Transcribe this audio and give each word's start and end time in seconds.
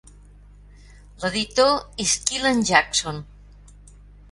L'editor 1.25 1.77
és 2.05 2.17
Kyeland 2.25 2.69
Jackson. 2.73 3.23